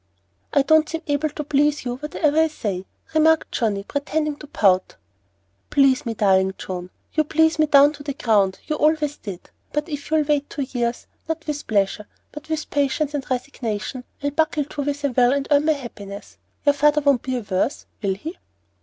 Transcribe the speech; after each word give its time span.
"I 0.51 0.63
don't 0.63 0.89
seem 0.89 1.03
able 1.05 1.29
to 1.29 1.43
please 1.43 1.85
you, 1.85 1.97
whatever 1.97 2.39
I 2.39 2.47
say," 2.47 2.87
remarked 3.13 3.51
Johnnie, 3.51 3.83
pretending 3.83 4.35
to 4.37 4.47
pout. 4.47 4.95
"Please 5.69 6.07
me, 6.07 6.15
darling 6.15 6.55
Joan! 6.57 6.89
You 7.13 7.23
please 7.23 7.59
me 7.59 7.67
down 7.67 7.93
to 7.93 8.01
the 8.01 8.15
ground, 8.15 8.55
and 8.59 8.67
you 8.71 8.77
always 8.77 9.17
did! 9.17 9.51
But 9.71 9.87
if 9.87 10.09
you'll 10.09 10.23
wait 10.23 10.49
two 10.49 10.63
years, 10.63 11.05
not 11.29 11.45
with 11.45 11.67
pleasure, 11.67 12.07
but 12.31 12.49
with 12.49 12.71
patience 12.71 13.13
and 13.13 13.29
resignation, 13.29 14.03
I'll 14.23 14.31
buckle 14.31 14.65
to 14.65 14.81
with 14.81 15.03
a 15.03 15.11
will 15.11 15.33
and 15.33 15.47
earn 15.51 15.65
my 15.65 15.73
happiness. 15.73 16.39
Your 16.65 16.73
father 16.73 17.01
won't 17.01 17.21
be 17.21 17.35
averse, 17.37 17.85
will 18.01 18.15
he?" 18.15 18.37